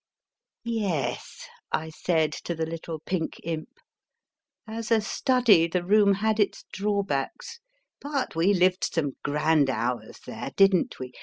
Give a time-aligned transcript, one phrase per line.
[0.63, 3.69] Yes, I said to the little pink imp;
[4.67, 7.59] as a study the room had its drawbacks,
[7.99, 11.11] but we lived some grand hours there, didn t we?